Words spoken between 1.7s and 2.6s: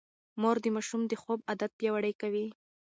پياوړی کوي.